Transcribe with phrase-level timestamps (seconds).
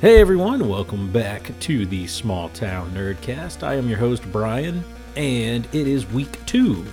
[0.00, 3.62] Hey everyone, welcome back to the Small Town Nerdcast.
[3.62, 4.82] I am your host Brian,
[5.14, 6.86] and it is week two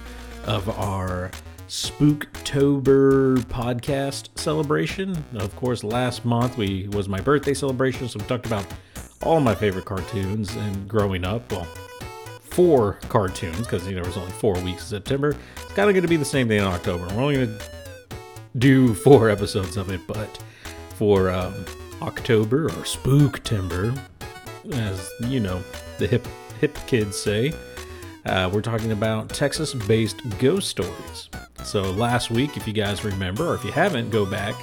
[0.44, 1.31] of our
[1.70, 5.23] Spooktober podcast celebration.
[5.35, 8.66] Of course, last month we was my birthday celebration, so we talked about
[9.24, 11.50] all my favorite cartoons and growing up.
[11.50, 11.64] Well,
[12.42, 15.34] four cartoons because you know, there was only four weeks in September.
[15.55, 17.08] It's kind of going to be the same thing in October.
[17.16, 17.66] We're only going to
[18.58, 20.44] do four episodes of it, but
[20.98, 21.54] for um,
[22.02, 23.97] October or Spooktember,
[24.74, 25.61] as you know,
[25.97, 26.28] the hip
[26.60, 27.54] hip kids say,
[28.25, 31.29] uh, we're talking about Texas-based ghost stories.
[31.64, 34.56] So last week, if you guys remember, or if you haven't, go back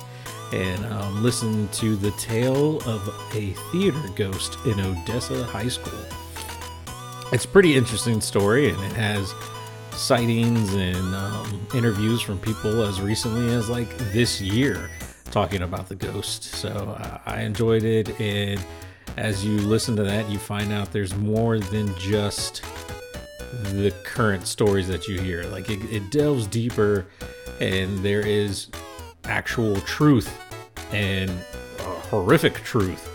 [0.53, 5.99] and um, listen to the tale of a theater ghost in Odessa High School.
[7.33, 9.33] It's a pretty interesting story, and it has
[9.93, 14.91] sightings and um, interviews from people as recently as like this year
[15.35, 16.45] talking about the ghost.
[16.45, 18.65] So uh, I enjoyed it, and
[19.17, 22.63] as you listen to that, you find out there's more than just
[23.73, 25.43] the current stories that you hear.
[25.47, 27.07] Like it, it delves deeper,
[27.61, 28.69] and there is
[29.25, 30.33] actual truth
[30.93, 31.29] and
[31.81, 33.11] horrific truth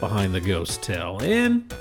[0.00, 1.20] behind the ghost tale.
[1.22, 1.72] And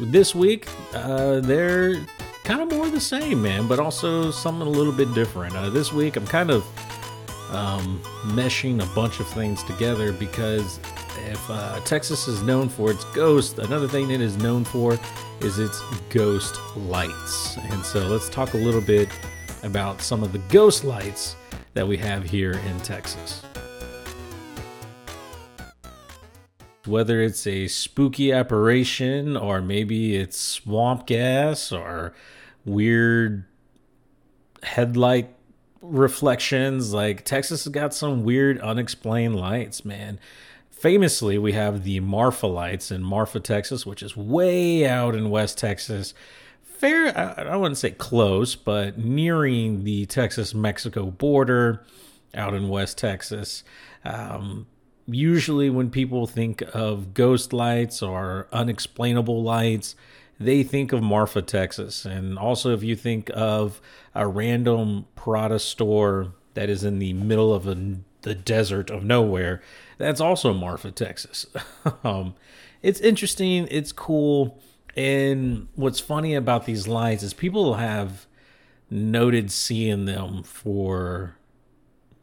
[0.00, 2.04] this week, uh, they're
[2.42, 5.54] kind of more the same, man, but also something a little bit different.
[5.54, 6.64] Uh, this week, I'm kind of
[7.50, 10.80] um, meshing a bunch of things together because
[11.26, 14.98] if uh, Texas is known for its ghosts, another thing it is known for
[15.40, 17.56] is its ghost lights.
[17.56, 19.08] And so let's talk a little bit
[19.62, 21.36] about some of the ghost lights
[21.74, 23.42] that we have here in Texas.
[26.86, 32.12] Whether it's a spooky apparition or maybe it's swamp gas or
[32.64, 33.44] weird
[34.62, 35.33] headlight
[35.90, 40.18] reflections, like Texas has got some weird unexplained lights, man.
[40.70, 45.56] Famously, we have the Marfa lights in Marfa, Texas, which is way out in West
[45.58, 46.12] Texas.
[46.62, 51.84] Fair, I wouldn't say close, but nearing the Texas Mexico border
[52.34, 53.64] out in West Texas.
[54.04, 54.66] Um,
[55.06, 59.94] usually when people think of ghost lights or unexplainable lights,
[60.38, 62.04] they think of Marfa, Texas.
[62.04, 63.80] And also, if you think of
[64.14, 69.62] a random Prada store that is in the middle of a, the desert of nowhere,
[69.98, 71.46] that's also Marfa, Texas.
[72.04, 72.34] um,
[72.82, 74.60] it's interesting, it's cool.
[74.96, 78.26] And what's funny about these lights is people have
[78.90, 81.36] noted seeing them for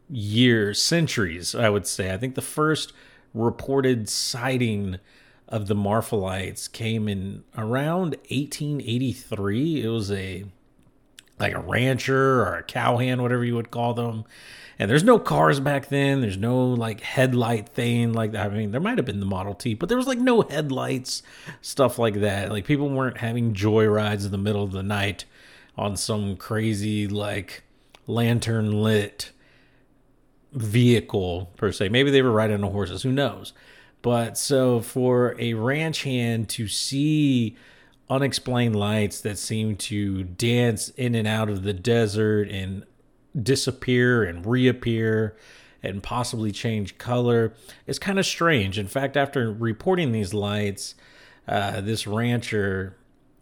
[0.08, 2.12] years, centuries, I would say.
[2.12, 2.92] I think the first
[3.34, 4.98] reported sighting
[5.52, 9.84] of the Marfa lights came in around 1883.
[9.84, 10.46] It was a
[11.38, 14.24] like a rancher or a cowhand, whatever you would call them.
[14.78, 16.22] And there's no cars back then.
[16.22, 18.50] There's no like headlight thing like that.
[18.50, 21.22] I mean, there might have been the Model T, but there was like no headlights,
[21.60, 22.50] stuff like that.
[22.50, 25.26] Like people weren't having joyrides in the middle of the night
[25.76, 27.62] on some crazy like
[28.06, 29.32] lantern lit
[30.52, 31.90] vehicle per se.
[31.90, 33.52] Maybe they were riding on horses, who knows?
[34.02, 37.56] But so for a ranch hand to see
[38.10, 42.84] unexplained lights that seem to dance in and out of the desert and
[43.40, 45.36] disappear and reappear
[45.82, 47.54] and possibly change color
[47.86, 48.78] is kind of strange.
[48.78, 50.94] In fact, after reporting these lights,
[51.48, 52.96] uh, this rancher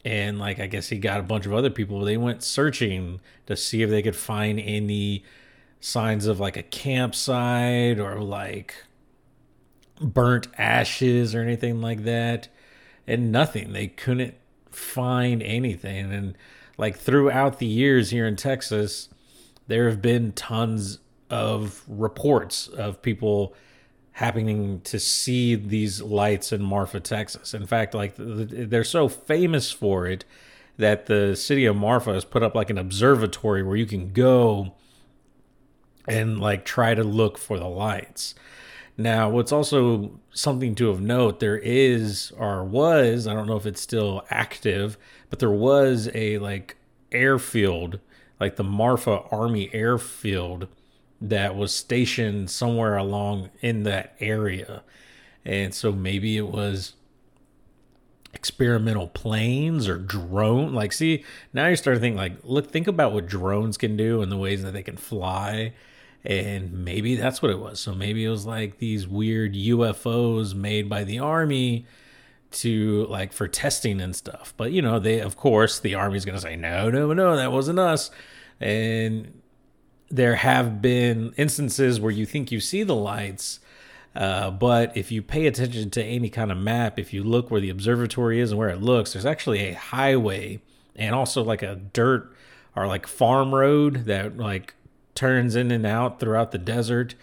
[0.04, 3.56] and like I guess he got a bunch of other people, they went searching to
[3.56, 5.24] see if they could find any
[5.80, 8.74] signs of like a campsite or like
[10.00, 12.48] burnt ashes or anything like that
[13.06, 14.34] and nothing they couldn't
[14.70, 16.36] find anything and
[16.78, 19.08] like throughout the years here in Texas
[19.66, 23.54] there have been tons of reports of people
[24.12, 27.54] happening to see these lights in Marfa, Texas.
[27.54, 30.24] In fact, like they're so famous for it
[30.76, 34.74] that the city of Marfa has put up like an observatory where you can go
[36.08, 38.34] and like try to look for the lights.
[38.96, 43.66] Now, what's also something to of note, there is or was, I don't know if
[43.66, 44.98] it's still active,
[45.30, 46.76] but there was a like
[47.12, 48.00] airfield,
[48.38, 50.68] like the Marfa Army Airfield
[51.20, 54.82] that was stationed somewhere along in that area.
[55.44, 56.94] And so maybe it was
[58.32, 63.12] experimental planes or drone like see now you start to think like look think about
[63.12, 65.72] what drones can do and the ways that they can fly
[66.24, 67.80] and maybe that's what it was.
[67.80, 71.86] So maybe it was like these weird UFOs made by the army
[72.52, 74.54] to like for testing and stuff.
[74.56, 77.52] But you know, they of course the army's going to say no, no, no, that
[77.52, 78.10] wasn't us.
[78.60, 79.40] And
[80.10, 83.60] there have been instances where you think you see the lights
[84.14, 87.60] Uh, but if you pay attention to any kind of map, if you look where
[87.60, 90.60] the observatory is and where it looks, there's actually a highway
[90.96, 92.34] and also like a dirt
[92.74, 94.74] or like farm road that like
[95.20, 97.14] turns in and out throughout the desert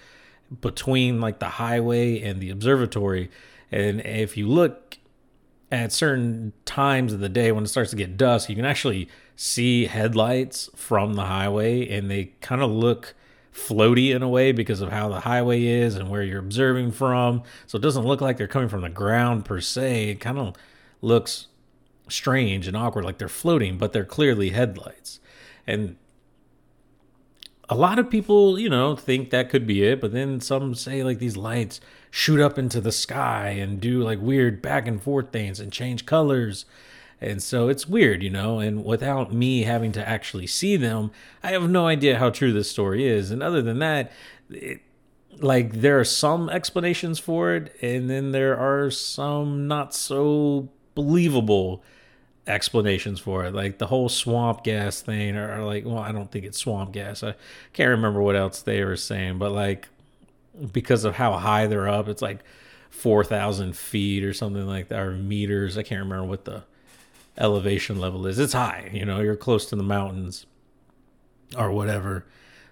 [0.62, 3.32] between like the highway and the observatory.
[3.72, 5.00] And if you look
[5.72, 9.10] at certain times of the day when it starts to get dusk, you can actually
[9.36, 13.16] see headlights from the highway and they kind of look
[13.52, 17.42] floaty in a way because of how the highway is and where you're observing from.
[17.66, 20.10] So it doesn't look like they're coming from the ground per se.
[20.10, 20.56] It kind of
[21.02, 21.48] looks
[22.10, 25.20] strange and awkward, like they're floating, but they're clearly headlights.
[25.66, 25.98] And
[27.70, 31.04] a lot of people, you know, think that could be it, but then some say
[31.04, 35.32] like these lights shoot up into the sky and do like weird back and forth
[35.32, 36.66] things and change colors.
[37.20, 41.12] And so it's weird, you know, and without me having to actually see them,
[41.44, 43.32] I have no idea how true this story is.
[43.32, 44.12] And other than that,
[44.50, 44.82] it,
[45.40, 51.84] like there are some explanations for it, and then there are some not so believable
[52.48, 56.46] explanations for it, like the whole swamp gas thing, or, like, well, I don't think
[56.46, 57.24] it's swamp gas.
[57.24, 57.36] I
[57.74, 59.88] can't remember what else they were saying, but like
[60.72, 62.40] because of how high they're up, it's like
[62.90, 65.78] four thousand feet or something like that, or meters.
[65.78, 66.64] I can't remember what the
[67.38, 68.40] elevation level is.
[68.40, 70.48] It's high, you know, you're close to the mountains
[71.58, 72.26] or whatever.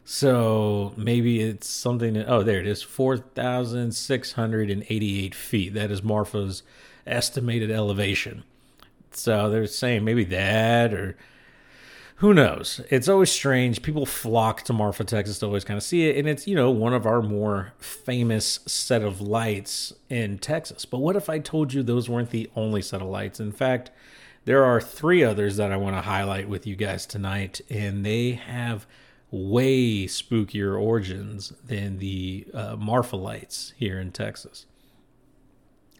[0.04, 5.74] So maybe it's something that, oh, there it is 4,688 feet.
[5.74, 6.62] That is Marfa's
[7.07, 8.44] estimated elevation.
[9.16, 11.18] So they're saying maybe that or
[12.18, 12.80] who knows?
[12.90, 13.82] It's always strange.
[13.82, 16.18] People flock to Marfa, Texas to always kind of see it.
[16.18, 20.86] And it's, you know, one of our more famous set of lights in Texas.
[20.86, 23.42] But what if I told you those weren't the only set of lights?
[23.42, 23.92] In fact,
[24.46, 28.32] there are three others that I want to highlight with you guys tonight, and they
[28.32, 28.88] have
[29.30, 34.68] way spookier origins than the uh, Marfa lights here in Texas.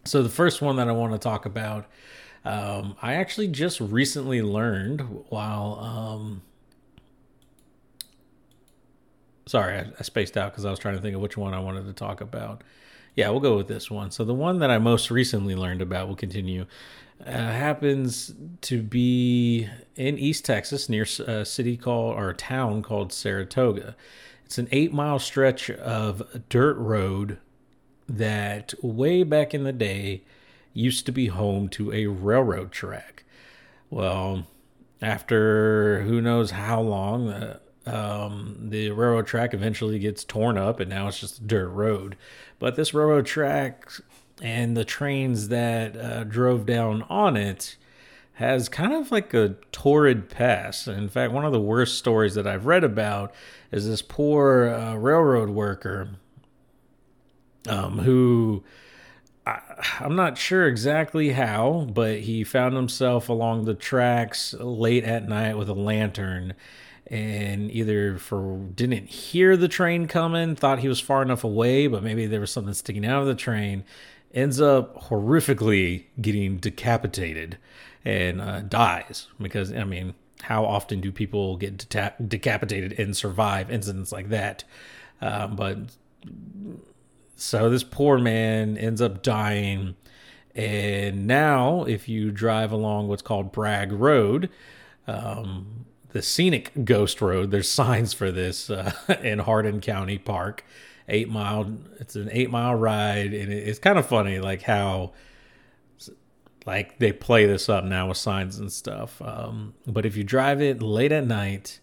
[0.04, 1.86] So, the first one that I want to talk about
[2.46, 5.00] um, I actually just recently learned
[5.30, 5.80] while.
[5.80, 6.42] Um,
[9.46, 11.58] sorry, I, I spaced out because I was trying to think of which one I
[11.58, 12.62] wanted to talk about.
[13.16, 14.12] Yeah, we'll go with this one.
[14.12, 16.66] So, the one that I most recently learned about will continue.
[17.24, 19.66] Uh, happens to be
[19.96, 23.96] in East Texas near a city called or a town called Saratoga.
[24.44, 27.38] It's an eight mile stretch of dirt road
[28.08, 30.22] that way back in the day
[30.76, 33.24] used to be home to a railroad track.
[33.90, 34.46] Well,
[35.00, 40.90] after who knows how long, uh, um, the railroad track eventually gets torn up and
[40.90, 42.16] now it's just a dirt road.
[42.58, 43.90] But this railroad track
[44.42, 47.76] and the trains that uh, drove down on it
[48.34, 50.88] has kind of like a torrid past.
[50.88, 53.32] In fact, one of the worst stories that I've read about
[53.72, 56.10] is this poor uh, railroad worker
[57.66, 58.62] um, who
[59.46, 59.60] I,
[60.00, 65.56] am not sure exactly how, but he found himself along the tracks late at night
[65.56, 66.54] with a lantern
[67.08, 72.02] and either for didn't hear the train coming, thought he was far enough away, but
[72.02, 73.84] maybe there was something sticking out of the train,
[74.34, 77.58] ends up horrifically getting decapitated
[78.04, 81.88] and uh, dies because I mean, how often do people get
[82.28, 84.64] decapitated and survive incidents like that?
[85.20, 85.78] Um, but
[87.36, 89.94] so this poor man ends up dying.
[90.54, 94.48] And now, if you drive along what's called Bragg Road,
[95.06, 100.64] um, the scenic ghost road, there's signs for this uh, in Hardin County Park.
[101.08, 101.70] Eight mile,
[102.00, 105.12] it's an eight mile ride, and it's kind of funny, like how,
[106.64, 109.20] like they play this up now with signs and stuff.
[109.22, 111.80] Um, but if you drive it late at night,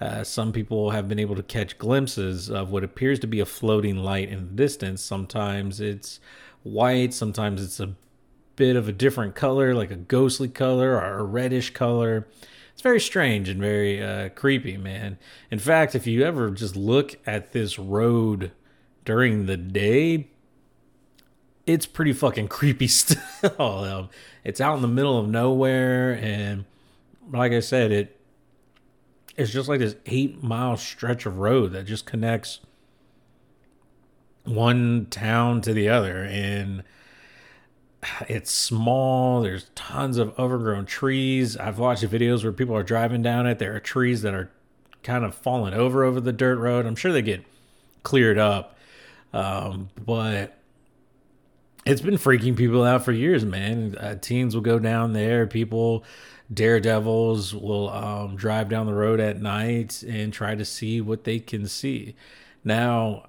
[0.00, 3.46] uh, some people have been able to catch glimpses of what appears to be a
[3.46, 5.00] floating light in the distance.
[5.02, 6.18] Sometimes it's
[6.62, 7.94] white, sometimes it's a
[8.56, 12.26] bit of a different color, like a ghostly color or a reddish color.
[12.72, 15.16] It's very strange and very uh, creepy, man.
[15.50, 18.50] In fact, if you ever just look at this road
[19.04, 20.28] during the day,
[21.66, 24.10] it's pretty fucking creepy still.
[24.42, 26.64] it's out in the middle of nowhere, and
[27.30, 28.20] like I said, it
[29.36, 32.60] it's just like this eight mile stretch of road that just connects
[34.44, 36.22] one town to the other.
[36.22, 36.84] And
[38.28, 39.42] it's small.
[39.42, 41.56] There's tons of overgrown trees.
[41.56, 43.58] I've watched videos where people are driving down it.
[43.58, 44.50] There are trees that are
[45.02, 46.86] kind of falling over over the dirt road.
[46.86, 47.44] I'm sure they get
[48.02, 48.76] cleared up.
[49.32, 50.58] Um, but
[51.84, 53.96] it's been freaking people out for years man.
[53.98, 55.46] Uh, teens will go down there.
[55.46, 56.04] People
[56.54, 61.38] daredevils will um, drive down the road at night and try to see what they
[61.38, 62.14] can see.
[62.62, 63.26] Now,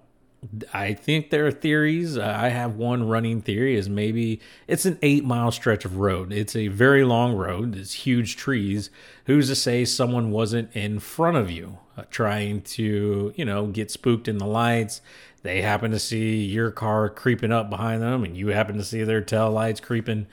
[0.74, 2.17] I think there are theories.
[2.17, 6.32] I have one running theory is maybe it's an eight mile stretch of road.
[6.32, 7.75] It's a very long road.
[7.75, 8.89] It's huge trees.
[9.25, 13.91] Who's to say someone wasn't in front of you uh, trying to, you know, get
[13.91, 15.01] spooked in the lights?
[15.41, 19.03] They happen to see your car creeping up behind them, and you happen to see
[19.03, 20.25] their tail lights creeping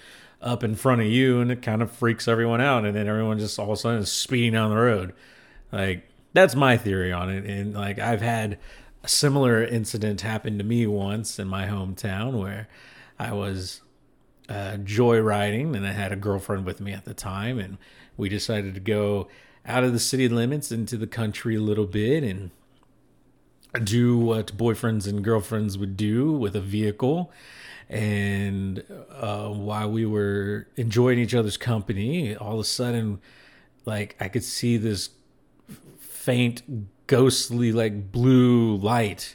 [0.43, 2.85] up in front of you, and it kind of freaks everyone out.
[2.85, 5.13] And then everyone just all of a sudden is speeding down the road.
[5.71, 7.45] Like, that's my theory on it.
[7.45, 8.59] And like, I've had
[9.05, 12.69] a similar incident happen to me once in my hometown where
[13.19, 13.81] I was
[14.49, 17.79] uh, joyriding and I had a girlfriend with me at the time, and
[18.17, 19.29] we decided to go
[19.65, 22.51] out of the city limits into the country a little bit and
[23.81, 27.33] do what boyfriends and girlfriends would do with a vehicle.
[27.89, 33.21] And uh, while we were enjoying each other's company, all of a sudden,
[33.85, 35.11] like I could see this
[35.99, 36.63] faint
[37.07, 39.35] ghostly like blue light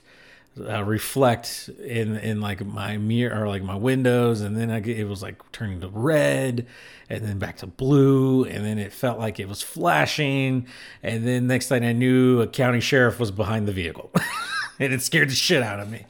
[0.59, 4.97] uh, reflect in in like my mirror or like my windows and then I get,
[4.97, 6.67] it was like turning to red
[7.09, 10.67] and then back to blue and then it felt like it was flashing
[11.03, 14.11] and then next thing I knew a county sheriff was behind the vehicle
[14.79, 16.05] and it scared the shit out of me.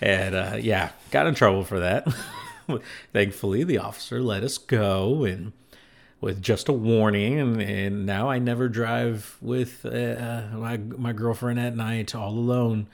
[0.00, 2.06] And uh, yeah got in trouble for that.
[3.12, 5.52] Thankfully the officer let us go and
[6.20, 11.60] with just a warning, and, and now I never drive with uh, my my girlfriend
[11.60, 12.86] at night all alone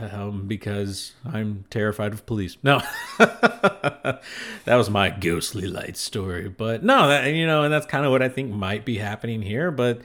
[0.00, 2.56] um, because I'm terrified of police.
[2.62, 2.80] No,
[3.18, 4.20] that
[4.66, 6.48] was my ghostly light story.
[6.48, 9.42] But no, that you know, and that's kind of what I think might be happening
[9.42, 9.70] here.
[9.70, 10.02] But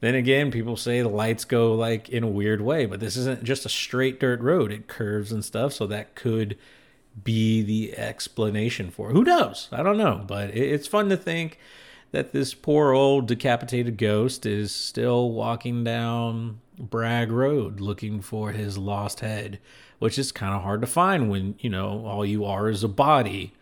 [0.00, 3.44] then again, people say the lights go like in a weird way, but this isn't
[3.44, 6.56] just a straight dirt road; it curves and stuff, so that could
[7.22, 9.10] be the explanation for.
[9.10, 9.14] It.
[9.14, 9.68] Who knows?
[9.72, 11.58] I don't know, but it's fun to think
[12.12, 18.78] that this poor old decapitated ghost is still walking down Bragg Road looking for his
[18.78, 19.60] lost head,
[19.98, 22.88] which is kind of hard to find when, you know, all you are is a
[22.88, 23.52] body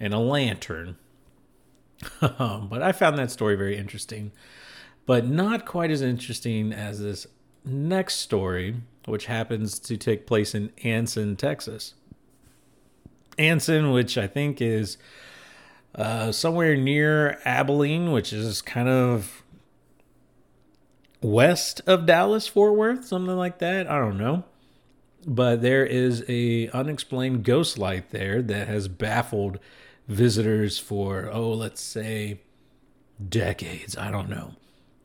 [0.00, 0.96] and a lantern.
[2.20, 4.32] but I found that story very interesting,
[5.06, 7.26] but not quite as interesting as this
[7.64, 8.76] next story,
[9.06, 11.94] which happens to take place in Anson, Texas.
[13.38, 14.98] Anson, which I think is
[15.96, 19.42] uh, somewhere near Abilene, which is kind of
[21.22, 23.90] west of Dallas Fort Worth, something like that.
[23.90, 24.44] I don't know.
[25.26, 29.58] But there is a unexplained ghost light there that has baffled
[30.06, 32.40] visitors for oh, let's say
[33.28, 33.96] decades.
[33.96, 34.52] I don't know.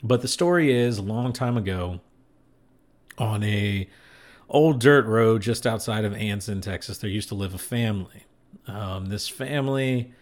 [0.04, 2.02] But the story is a long time ago
[3.18, 3.90] on a
[4.50, 8.26] old dirt road just outside of Anson, Texas, there used to live a family.
[8.68, 10.14] Um, this family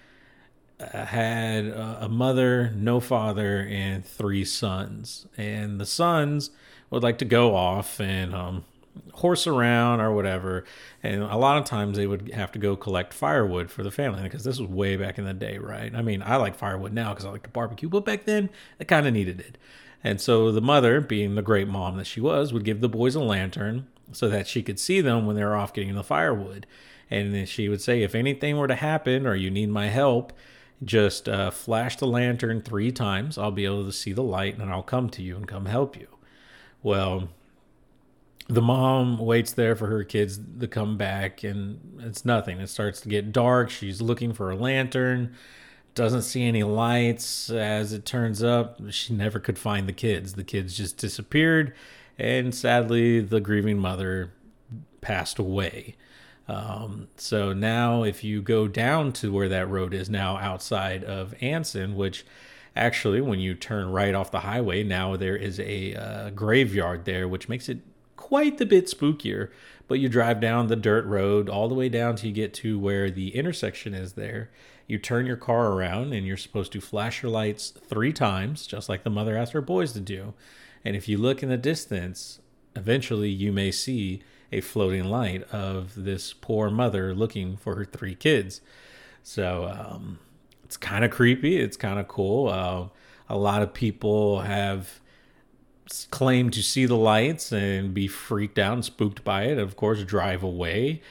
[0.79, 5.27] had a mother, no father, and three sons.
[5.37, 6.51] And the sons
[6.89, 8.65] would like to go off and um,
[9.13, 10.63] horse around or whatever.
[11.03, 14.23] And a lot of times they would have to go collect firewood for the family
[14.23, 15.93] because this was way back in the day, right?
[15.93, 18.85] I mean, I like firewood now because I like to barbecue, but back then I
[18.85, 19.57] kind of needed it.
[20.03, 23.15] And so the mother, being the great mom that she was, would give the boys
[23.15, 26.65] a lantern so that she could see them when they were off getting the firewood.
[27.11, 30.31] And then she would say, if anything were to happen or you need my help,
[30.83, 33.37] just uh, flash the lantern three times.
[33.37, 35.97] I'll be able to see the light and I'll come to you and come help
[35.97, 36.07] you.
[36.81, 37.29] Well,
[38.47, 42.59] the mom waits there for her kids to come back and it's nothing.
[42.59, 43.69] It starts to get dark.
[43.69, 45.35] She's looking for a lantern,
[45.93, 47.49] doesn't see any lights.
[47.49, 50.33] As it turns up, she never could find the kids.
[50.33, 51.73] The kids just disappeared,
[52.17, 54.31] and sadly, the grieving mother
[55.01, 55.95] passed away.
[56.49, 61.35] Um, so now, if you go down to where that road is now outside of
[61.41, 62.25] Anson, which
[62.75, 67.27] actually, when you turn right off the highway, now there is a uh, graveyard there,
[67.27, 67.81] which makes it
[68.15, 69.51] quite the bit spookier.
[69.87, 72.79] But you drive down the dirt road all the way down till you get to
[72.79, 74.49] where the intersection is there.
[74.87, 78.89] You turn your car around and you're supposed to flash your lights three times, just
[78.89, 80.33] like the mother asked her boys to do.
[80.83, 82.39] And if you look in the distance,
[82.75, 88.15] eventually you may see a floating light of this poor mother looking for her three
[88.15, 88.61] kids.
[89.23, 90.19] So um,
[90.63, 91.57] it's kind of creepy.
[91.57, 92.47] It's kind of cool.
[92.47, 92.87] Uh,
[93.27, 94.99] a lot of people have
[96.11, 99.57] claimed to see the lights and be freaked out and spooked by it.
[99.57, 101.01] Of course, drive away.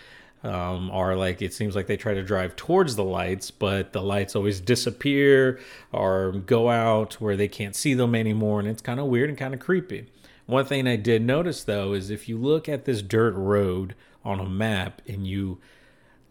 [0.45, 4.03] Um, or like it seems like they try to drive towards the lights, but the
[4.03, 5.59] lights always disappear
[5.91, 9.37] or go out where they can't see them anymore, and it's kind of weird and
[9.37, 10.07] kind of creepy.
[10.49, 14.41] One thing I did notice though is if you look at this dirt road on
[14.41, 15.59] a map and you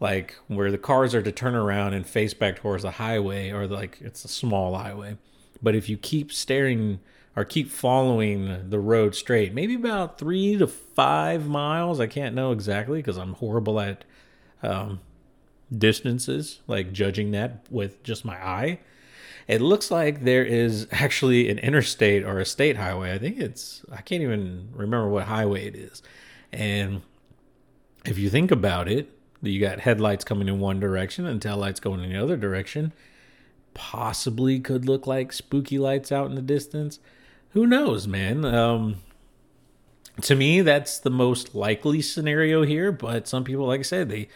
[0.00, 3.68] like where the cars are to turn around and face back towards the highway or
[3.68, 5.18] like it's a small highway.
[5.62, 6.98] But if you keep staring
[7.36, 12.00] or keep following the road straight, maybe about three to five miles.
[12.00, 14.04] I can't know exactly because I'm horrible at
[14.64, 14.98] um,
[15.70, 18.80] distances, like judging that with just my eye.
[19.48, 23.12] It looks like there is actually an interstate or a state highway.
[23.12, 26.02] I think it's, I can't even remember what highway it is.
[26.52, 27.02] And
[28.04, 29.10] if you think about it,
[29.42, 32.92] you got headlights coming in one direction and tail lights going in the other direction.
[33.74, 36.98] Possibly could look like spooky lights out in the distance
[37.50, 38.44] who knows, man?
[38.44, 38.96] Um,
[40.22, 42.92] to me, that's the most likely scenario here.
[42.92, 44.28] But some people, like I said, they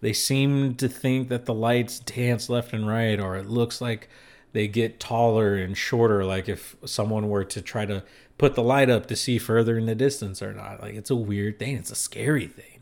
[0.00, 4.08] they seem to think that the lights dance left and right, or it looks like
[4.52, 6.24] they get taller and shorter.
[6.24, 8.02] Like if someone were to try to
[8.38, 10.80] put the light up to see further in the distance or not.
[10.80, 11.76] Like it's a weird thing.
[11.76, 12.80] It's a scary thing.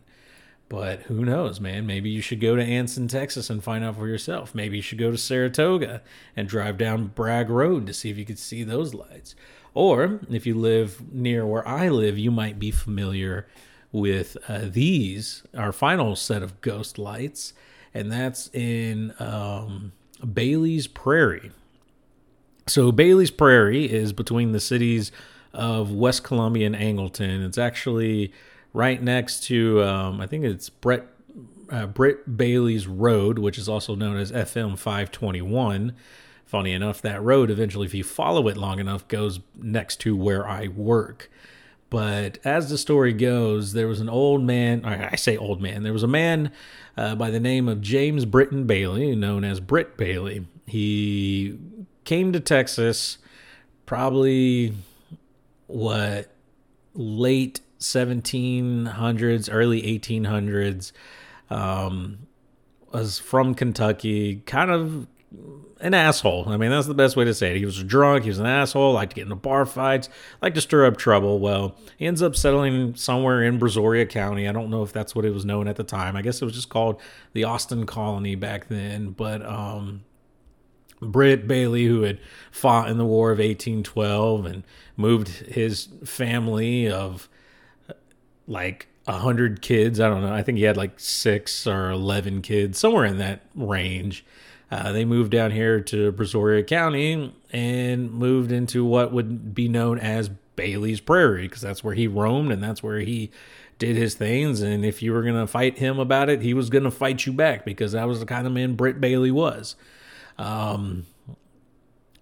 [0.68, 1.86] But who knows, man?
[1.86, 4.54] Maybe you should go to Anson, Texas and find out for yourself.
[4.54, 6.02] Maybe you should go to Saratoga
[6.34, 9.36] and drive down Bragg Road to see if you could see those lights.
[9.74, 13.46] Or if you live near where I live, you might be familiar
[13.92, 17.52] with uh, these, our final set of ghost lights,
[17.94, 21.52] and that's in um, Bailey's Prairie.
[22.66, 25.12] So, Bailey's Prairie is between the cities
[25.52, 27.46] of West Columbia and Angleton.
[27.46, 28.32] It's actually
[28.72, 31.06] right next to, um, I think it's Brett.
[31.68, 35.96] Uh, Britt Bailey's Road, which is also known as FM 521,
[36.46, 40.46] Funny enough, that road eventually, if you follow it long enough, goes next to where
[40.46, 41.28] I work.
[41.96, 45.94] But as the story goes, there was an old man, I say old man, there
[45.94, 46.52] was a man
[46.94, 50.46] uh, by the name of James Britton Bailey, known as Britt Bailey.
[50.66, 51.58] He
[52.04, 53.16] came to Texas
[53.86, 54.74] probably
[55.68, 56.30] what
[56.92, 60.92] late 1700s, early 1800s.
[61.48, 62.18] Um,
[62.92, 65.06] was from Kentucky, kind of
[65.80, 66.48] an asshole.
[66.48, 67.58] I mean, that's the best way to say it.
[67.58, 68.24] He was drunk.
[68.24, 68.94] He was an asshole.
[68.94, 70.08] Liked to get into bar fights.
[70.40, 71.38] Liked to stir up trouble.
[71.38, 74.48] Well, he ends up settling somewhere in Brazoria County.
[74.48, 76.16] I don't know if that's what it was known at the time.
[76.16, 77.00] I guess it was just called
[77.34, 79.10] the Austin Colony back then.
[79.10, 80.04] But um,
[81.00, 84.64] Britt Bailey, who had fought in the War of 1812 and
[84.96, 87.28] moved his family of
[88.48, 90.00] like a hundred kids.
[90.00, 90.32] I don't know.
[90.32, 94.24] I think he had like six or eleven kids, somewhere in that range
[94.70, 99.98] uh, they moved down here to Brazoria County and moved into what would be known
[99.98, 103.30] as Bailey's Prairie because that's where he roamed and that's where he
[103.78, 104.62] did his things.
[104.62, 107.26] And if you were going to fight him about it, he was going to fight
[107.26, 109.76] you back because that was the kind of man Britt Bailey was.
[110.36, 111.06] Um,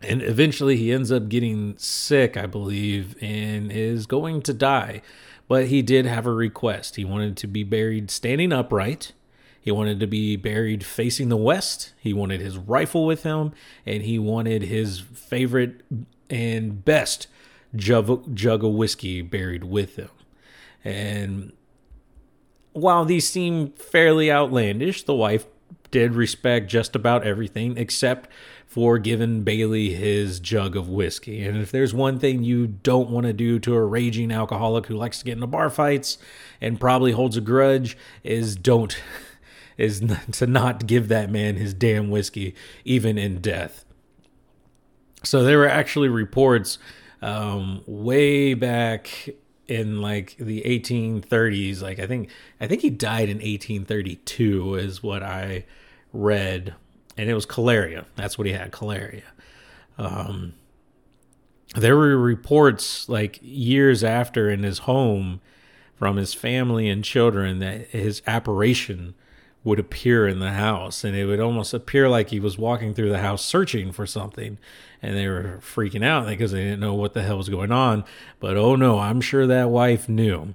[0.03, 5.01] and eventually he ends up getting sick, I believe, and is going to die.
[5.49, 6.97] But he did have a request.
[6.97, 9.13] He wanted to be buried standing upright
[9.65, 11.95] he wanted to be buried facing the west.
[11.99, 13.53] He wanted his rifle with him,
[13.87, 15.81] and he wanted his favorite
[16.29, 17.29] and best
[17.75, 20.11] jug, jug of whiskey buried with him.
[20.85, 21.55] And
[22.75, 25.47] while these seem fairly outlandish, the wife
[25.91, 28.29] did respect just about everything except
[28.67, 31.43] for giving Bailey his jug of whiskey.
[31.43, 34.95] And if there's one thing you don't want to do to a raging alcoholic who
[34.95, 36.19] likes to get into bar fights
[36.61, 38.99] and probably holds a grudge, is don't
[39.77, 43.85] is to not give that man his damn whiskey, even in death.
[45.23, 46.79] So there were actually reports
[47.23, 49.31] um, way back
[49.67, 51.81] in like the 1830s.
[51.81, 55.65] Like I think I think he died in 1832 is what I
[56.13, 56.75] read,
[57.17, 58.05] and it was cholera.
[58.17, 59.23] That's what he had, cholera.
[59.97, 60.55] Um,
[61.75, 65.41] there were reports like years after in his home
[65.97, 69.15] from his family and children that his apparition
[69.65, 73.09] would appear in the house and it would almost appear like he was walking through
[73.09, 74.59] the house searching for something
[75.01, 78.05] and they were freaking out because they didn't know what the hell was going on.
[78.41, 80.55] But oh no i'm sure that wife knew.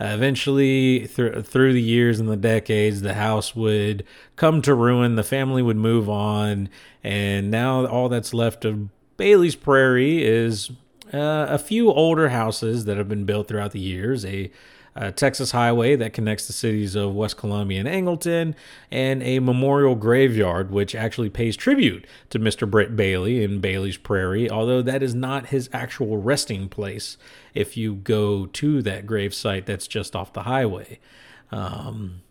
[0.00, 5.14] Uh, eventually th- through the years and the decades the house would come to ruin
[5.14, 6.68] the family would move on
[7.04, 10.70] and now all that's left of bailey's prairie is
[11.12, 14.50] uh, a few older houses that have been built throughout the years a
[14.96, 18.54] a Texas highway that connects the cities of West Columbia and Angleton,
[18.90, 22.70] and a memorial graveyard which actually pays tribute to Mr.
[22.70, 27.16] Britt Bailey in Bailey's Prairie, although that is not his actual resting place
[27.54, 31.00] if you go to that grave site that's just off the highway.
[31.50, 32.22] Um,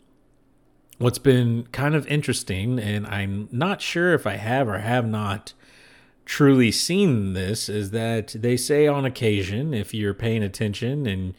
[0.97, 5.54] what's been kind of interesting, and I'm not sure if I have or have not
[6.26, 11.34] truly seen this, is that they say on occasion, if you're paying attention and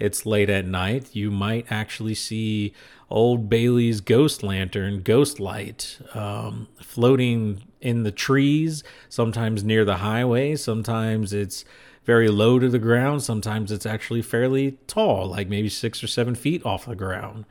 [0.00, 2.72] it's late at night, you might actually see
[3.08, 10.56] old Bailey's ghost lantern, ghost light, um, floating in the trees, sometimes near the highway,
[10.56, 11.64] sometimes it's
[12.04, 13.22] very low to the ground.
[13.22, 17.44] Sometimes it's actually fairly tall, like maybe six or seven feet off the ground.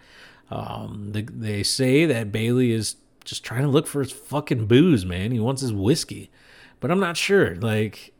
[0.52, 5.06] Um, they, they say that Bailey is just trying to look for his fucking booze,
[5.06, 5.32] man.
[5.32, 6.32] He wants his whiskey,
[6.80, 7.56] but I'm not sure.
[7.56, 8.14] Like,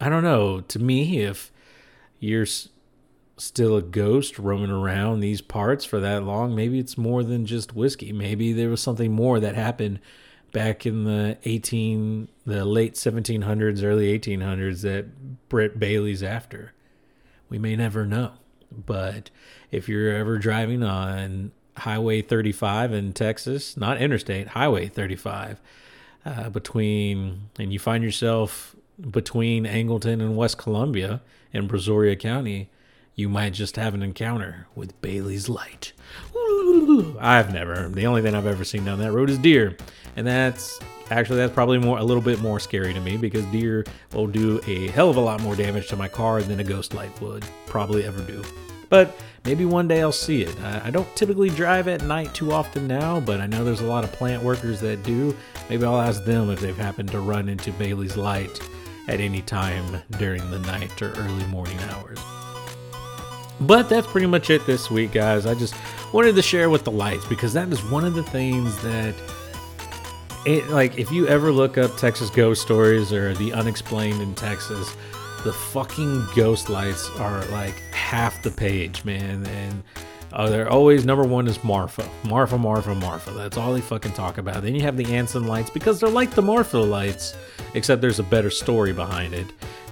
[0.00, 0.60] I don't know.
[0.62, 1.52] To me, if
[2.18, 2.46] you're
[3.36, 7.74] still a ghost roaming around these parts for that long, maybe it's more than just
[7.74, 8.12] whiskey.
[8.12, 10.00] Maybe there was something more that happened
[10.52, 16.72] back in the 18 the late 1700s early 1800s that Britt Bailey's after.
[17.48, 18.32] We may never know.
[18.72, 19.30] But
[19.70, 25.60] if you're ever driving on highway 35 in Texas not interstate highway 35
[26.24, 28.74] uh, between and you find yourself
[29.10, 31.20] between Angleton and West Columbia
[31.52, 32.70] in Brazoria County
[33.16, 35.94] you might just have an encounter with Bailey's Light.
[37.18, 37.88] I've never.
[37.88, 39.74] The only thing I've ever seen down that road is deer,
[40.16, 40.78] and that's
[41.10, 44.60] actually that's probably more a little bit more scary to me because deer will do
[44.66, 47.44] a hell of a lot more damage to my car than a ghost light would
[47.66, 48.44] probably ever do.
[48.90, 50.60] But maybe one day I'll see it.
[50.60, 54.04] I, don't typically drive at night too often now, but I know there's a lot
[54.04, 55.34] of plant workers that do.
[55.68, 58.60] Maybe I'll ask them if they've happened to run into Bailey's Light
[59.08, 62.18] at any time during the night or early morning hours.
[63.60, 65.46] But that's pretty much it this week, guys.
[65.46, 65.74] I just
[66.12, 69.14] wanted to share with the lights because that is one of the things that
[70.44, 74.94] it like if you ever look up Texas ghost stories or the unexplained in Texas,
[75.42, 79.44] the fucking ghost lights are like half the page, man.
[79.46, 79.82] And
[80.32, 83.30] uh, they're always number one is Marfa, Marfa, Marfa, Marfa.
[83.30, 84.62] That's all they fucking talk about.
[84.62, 87.34] Then you have the Anson lights because they're like the Marfa lights,
[87.74, 89.46] except there's a better story behind it.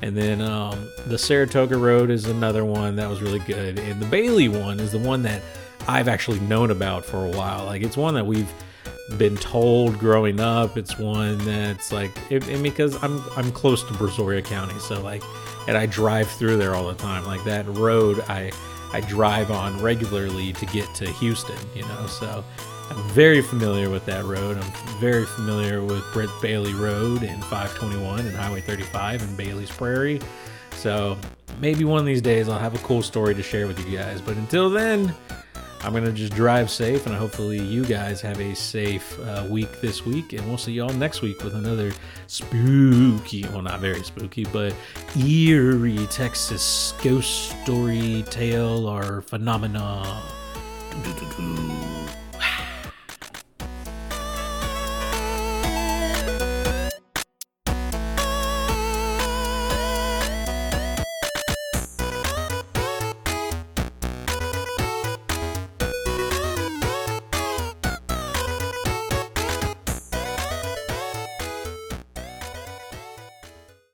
[0.05, 3.79] And then um, the Saratoga Road is another one that was really good.
[3.79, 5.41] And the Bailey one is the one that
[5.89, 7.65] I've actually known about for a while.
[7.65, 8.53] Like it's one that we've
[9.17, 10.77] been told growing up.
[10.77, 15.23] It's one that's like, it, and because I'm I'm close to Brazoria County, so like,
[15.69, 17.25] and I drive through there all the time.
[17.25, 18.53] Like that road, I
[18.93, 21.57] I drive on regularly to get to Houston.
[21.75, 22.45] You know, so
[22.91, 24.59] I'm very familiar with that road.
[24.59, 30.21] I'm very familiar with Britt Bailey Road and 521 and Highway 35 and Bailey's Prairie.
[30.73, 31.17] So
[31.61, 34.21] maybe one of these days I'll have a cool story to share with you guys.
[34.21, 35.15] But until then,
[35.85, 39.81] I'm going to just drive safe and hopefully you guys have a safe uh, week
[39.81, 40.33] this week.
[40.33, 41.93] And we'll see y'all next week with another
[42.27, 44.75] spooky, well, not very spooky, but
[45.19, 50.23] eerie Texas ghost story tale or phenomena.